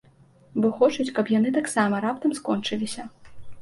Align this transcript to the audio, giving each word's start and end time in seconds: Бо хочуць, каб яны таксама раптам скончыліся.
Бо 0.63 0.71
хочуць, 0.79 1.05
каб 1.19 1.31
яны 1.37 1.53
таксама 1.61 2.03
раптам 2.09 2.31
скончыліся. 2.43 3.11